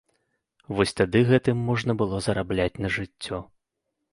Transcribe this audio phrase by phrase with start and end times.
[0.77, 3.37] Вось, тады гэтым можна было зарабляць на жыццё.